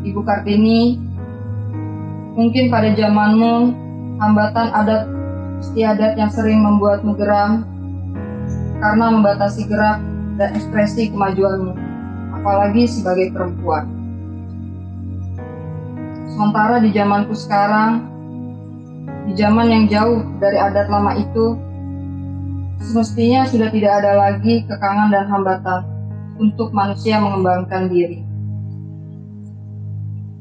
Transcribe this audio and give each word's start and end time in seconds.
Ibu 0.00 0.20
Kartini, 0.24 0.96
mungkin 2.32 2.72
pada 2.72 2.88
zamanmu 2.96 3.54
hambatan 4.16 4.68
adat 4.72 5.02
istiadat 5.60 6.16
yang 6.16 6.32
sering 6.32 6.64
membuatmu 6.64 7.12
geram 7.20 7.68
karena 8.80 9.12
membatasi 9.12 9.68
gerak 9.68 10.00
dan 10.40 10.56
ekspresi 10.56 11.12
kemajuanmu, 11.12 11.76
apalagi 12.40 12.88
sebagai 12.88 13.28
perempuan. 13.36 13.84
Sementara 16.32 16.80
di 16.80 16.88
zamanku 16.96 17.36
sekarang, 17.36 18.08
di 19.28 19.36
zaman 19.36 19.68
yang 19.68 19.84
jauh 19.92 20.24
dari 20.40 20.56
adat 20.56 20.88
lama 20.88 21.12
itu, 21.20 21.60
semestinya 22.80 23.44
sudah 23.44 23.68
tidak 23.68 23.92
ada 24.00 24.16
lagi 24.16 24.64
kekangan 24.64 25.12
dan 25.12 25.28
hambatan 25.28 25.84
untuk 26.40 26.72
manusia 26.72 27.20
mengembangkan 27.20 27.92
diri. 27.92 28.29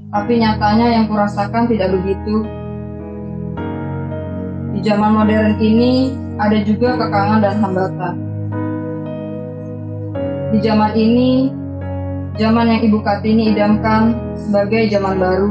Tapi 0.10 0.42
nyatanya 0.42 0.88
yang 0.90 1.06
kurasakan 1.06 1.70
tidak 1.70 1.94
begitu. 1.94 2.42
Di 4.74 4.80
zaman 4.82 5.22
modern 5.22 5.62
ini 5.62 6.18
ada 6.42 6.58
juga 6.66 6.98
kekangan 6.98 7.46
dan 7.46 7.62
hambatan. 7.62 8.16
Di 10.50 10.58
zaman 10.66 10.98
ini, 10.98 11.54
zaman 12.42 12.74
yang 12.74 12.82
Ibu 12.90 13.06
Kartini 13.06 13.54
idamkan 13.54 14.18
sebagai 14.34 14.90
zaman 14.90 15.22
baru, 15.22 15.50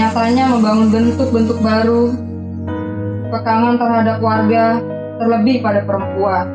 nyatanya 0.00 0.44
membangun 0.56 0.88
bentuk-bentuk 0.88 1.60
baru, 1.60 2.16
kekangan 3.28 3.76
terhadap 3.76 4.16
warga, 4.24 4.80
terlebih 5.20 5.60
pada 5.60 5.84
perempuan. 5.84 6.48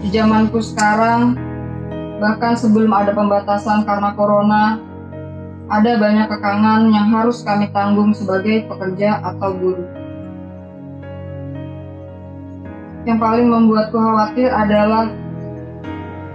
Di 0.00 0.08
zamanku 0.08 0.64
sekarang, 0.64 1.47
bahkan 2.18 2.58
sebelum 2.58 2.90
ada 2.90 3.14
pembatasan 3.14 3.86
karena 3.86 4.10
corona, 4.18 4.82
ada 5.70 6.00
banyak 6.00 6.26
kekangan 6.26 6.90
yang 6.90 7.06
harus 7.14 7.46
kami 7.46 7.70
tanggung 7.70 8.10
sebagai 8.10 8.66
pekerja 8.66 9.22
atau 9.22 9.50
guru. 9.54 9.84
Yang 13.06 13.18
paling 13.22 13.48
membuatku 13.48 13.96
khawatir 13.96 14.50
adalah 14.52 15.08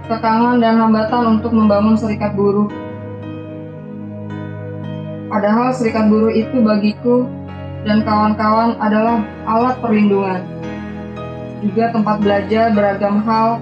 kekangan 0.08 0.58
dan 0.58 0.80
hambatan 0.80 1.38
untuk 1.38 1.52
membangun 1.54 1.94
serikat 1.94 2.34
buruh. 2.34 2.66
Padahal 5.28 5.74
serikat 5.74 6.06
buruh 6.06 6.30
itu 6.30 6.62
bagiku 6.62 7.26
dan 7.84 8.06
kawan-kawan 8.06 8.78
adalah 8.80 9.20
alat 9.44 9.76
perlindungan. 9.82 10.40
Juga 11.64 11.90
tempat 11.90 12.16
belajar 12.20 12.70
beragam 12.70 13.18
hal. 13.24 13.58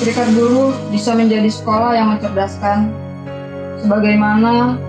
Serikat 0.00 0.32
buruh 0.32 0.72
bisa 0.88 1.12
menjadi 1.12 1.52
sekolah 1.52 1.92
yang 1.92 2.16
mencerdaskan, 2.16 2.88
sebagaimana 3.84 4.80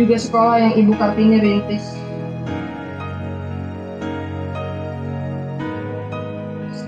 juga 0.00 0.16
sekolah 0.16 0.56
yang 0.56 0.72
Ibu 0.72 0.92
Kartini 0.96 1.36
rintis. 1.36 1.98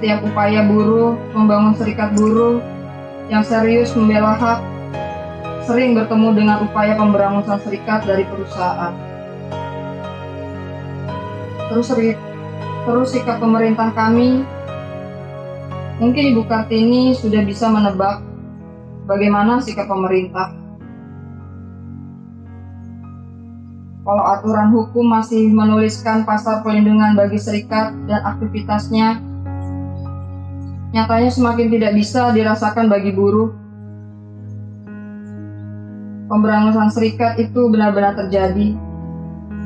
setiap 0.01 0.25
upaya 0.25 0.65
buruh 0.65 1.13
membangun 1.37 1.77
serikat 1.77 2.17
buruh 2.17 2.57
yang 3.29 3.45
serius 3.45 3.93
membela 3.93 4.33
hak 4.33 4.65
sering 5.69 5.93
bertemu 5.93 6.41
dengan 6.41 6.65
upaya 6.65 6.97
pemberangusan 6.97 7.61
serikat 7.61 8.09
dari 8.09 8.25
perusahaan. 8.25 8.97
Terus, 11.69 11.93
terus 12.89 13.09
sikap 13.13 13.45
pemerintah 13.45 13.93
kami, 13.93 14.41
mungkin 16.01 16.33
Ibu 16.35 16.49
Kartini 16.49 17.13
sudah 17.13 17.45
bisa 17.45 17.69
menebak 17.69 18.25
bagaimana 19.05 19.61
sikap 19.61 19.85
pemerintah. 19.85 20.57
Kalau 24.01 24.25
aturan 24.33 24.73
hukum 24.73 25.07
masih 25.13 25.53
menuliskan 25.53 26.25
pasar 26.25 26.65
pelindungan 26.65 27.13
bagi 27.15 27.37
serikat 27.37 27.93
dan 28.09 28.25
aktivitasnya 28.25 29.21
nyatanya 30.91 31.31
semakin 31.31 31.69
tidak 31.69 31.93
bisa 31.95 32.33
dirasakan 32.33 32.89
bagi 32.91 33.13
buruh. 33.15 33.53
Pemberangusan 36.33 36.89
serikat 36.91 37.39
itu 37.43 37.71
benar-benar 37.71 38.15
terjadi, 38.15 38.75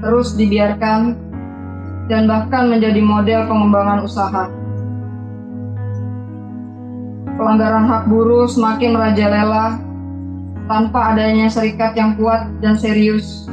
terus 0.00 0.32
dibiarkan, 0.34 1.14
dan 2.08 2.24
bahkan 2.24 2.72
menjadi 2.72 3.00
model 3.04 3.40
pengembangan 3.48 4.00
usaha. 4.04 4.63
Pelanggaran 7.44 7.84
hak 7.84 8.08
buruh 8.08 8.48
semakin 8.48 8.96
merajalela 8.96 9.76
tanpa 10.64 11.12
adanya 11.12 11.52
serikat 11.52 11.92
yang 11.92 12.16
kuat 12.16 12.48
dan 12.64 12.72
serius, 12.72 13.44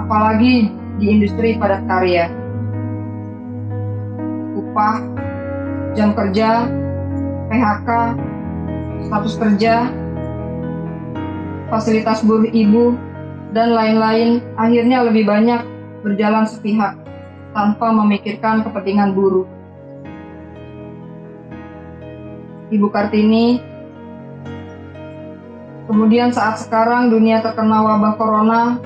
apalagi 0.00 0.72
di 0.96 1.12
industri 1.12 1.60
padat 1.60 1.84
karya. 1.84 2.32
Upah, 4.56 5.04
jam 5.92 6.16
kerja, 6.16 6.72
PHK, 7.52 7.88
status 9.12 9.34
kerja, 9.36 9.92
fasilitas 11.68 12.24
buruh 12.24 12.48
ibu, 12.48 12.96
dan 13.52 13.76
lain-lain 13.76 14.40
akhirnya 14.56 15.04
lebih 15.04 15.28
banyak 15.28 15.60
berjalan 16.00 16.48
sepihak 16.48 16.96
tanpa 17.52 17.92
memikirkan 17.92 18.64
kepentingan 18.64 19.12
buruh. 19.12 19.57
Ibu 22.68 22.92
Kartini, 22.92 23.64
kemudian 25.88 26.28
saat 26.28 26.60
sekarang 26.60 27.08
dunia 27.08 27.40
terkena 27.40 27.80
wabah 27.80 28.14
corona, 28.20 28.76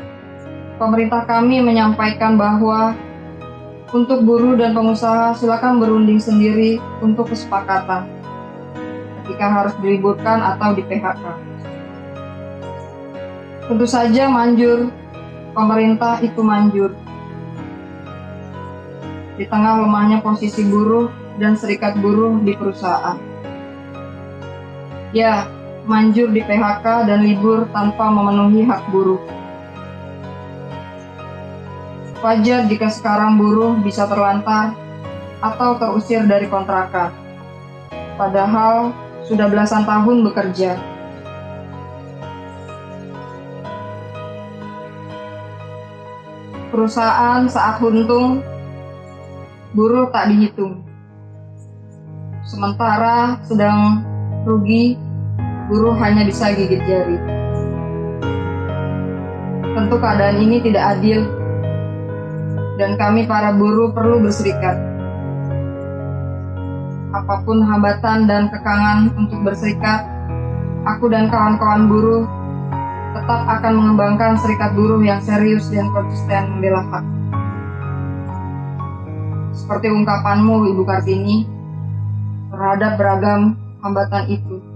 pemerintah 0.78 1.26
kami 1.26 1.58
menyampaikan 1.58 2.38
bahwa 2.38 2.94
untuk 3.90 4.22
buruh 4.22 4.54
dan 4.54 4.70
pengusaha 4.70 5.34
silakan 5.34 5.82
berunding 5.82 6.22
sendiri 6.22 6.78
untuk 7.02 7.34
kesepakatan 7.34 8.06
ketika 9.22 9.46
harus 9.50 9.74
diliburkan 9.82 10.38
atau 10.54 10.78
di 10.78 10.86
PHK. 10.86 11.24
Tentu 13.66 13.86
saja 13.90 14.30
manjur, 14.30 14.94
pemerintah 15.58 16.22
itu 16.22 16.38
manjur. 16.38 16.94
Di 19.34 19.42
tengah 19.50 19.82
lemahnya 19.82 20.22
posisi 20.22 20.62
buruh 20.70 21.10
dan 21.42 21.58
serikat 21.58 21.98
buruh 21.98 22.38
di 22.46 22.54
perusahaan. 22.54 23.31
Ya, 25.12 25.44
manjur 25.84 26.32
di 26.32 26.40
PHK 26.40 27.04
dan 27.04 27.20
libur 27.20 27.68
tanpa 27.68 28.08
memenuhi 28.08 28.64
hak 28.64 28.88
buruh. 28.88 29.20
Wajar 32.24 32.64
jika 32.64 32.88
sekarang 32.88 33.36
buruh 33.36 33.76
bisa 33.84 34.08
terlantar 34.08 34.72
atau 35.44 35.76
terusir 35.76 36.24
dari 36.24 36.48
kontrakan. 36.48 37.12
Padahal 38.16 38.96
sudah 39.28 39.52
belasan 39.52 39.84
tahun 39.84 40.24
bekerja. 40.32 40.80
Perusahaan 46.72 47.44
saat 47.52 47.84
untung, 47.84 48.40
buruh 49.76 50.08
tak 50.08 50.32
dihitung. 50.32 50.80
Sementara 52.48 53.36
sedang 53.44 54.08
rugi, 54.42 54.98
buruh 55.72 55.96
hanya 55.96 56.28
bisa 56.28 56.52
gigit 56.52 56.84
jari. 56.84 57.16
Tentu 59.72 59.96
keadaan 59.96 60.36
ini 60.36 60.60
tidak 60.60 61.00
adil, 61.00 61.24
dan 62.76 63.00
kami 63.00 63.24
para 63.24 63.56
buruh 63.56 63.88
perlu 63.96 64.20
berserikat 64.20 64.92
apa 67.12 67.44
pun 67.44 67.60
hambatan 67.60 68.24
dan 68.24 68.48
kekangan 68.48 69.12
untuk 69.20 69.44
berserikat, 69.44 70.08
aku 70.88 71.12
dan 71.12 71.28
kawan-kawan 71.28 71.84
buruh 71.84 72.24
tetap 73.12 73.40
akan 73.44 73.72
mengembangkan 73.76 74.40
serikat 74.40 74.72
buruh 74.72 75.04
yang 75.04 75.20
serius 75.20 75.68
dan 75.68 75.92
konsisten 75.92 76.56
membela 76.56 76.80
hak. 76.88 77.04
Seperti 79.52 79.92
ungkapanmu, 79.92 80.72
Ibu 80.72 80.82
Kartini, 80.88 81.44
terhadap 82.48 82.96
beragam 82.96 83.60
hambatan 83.84 84.24
itu. 84.32 84.71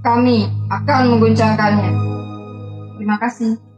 Kami 0.00 0.48
akan 0.72 1.00
mengguncangkannya. 1.12 1.92
Terima 2.96 3.16
kasih. 3.20 3.69